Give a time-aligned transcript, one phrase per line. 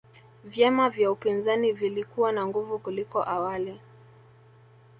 [0.43, 3.79] vyama vya upinzani vilikuwa na nguvu kuliko awali